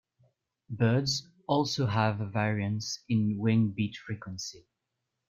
Birds 0.71 1.29
also 1.47 1.85
have 1.85 2.21
a 2.21 2.25
variance 2.25 3.03
in 3.07 3.37
wing 3.37 3.67
beat 3.69 3.97
frequency. 3.97 4.65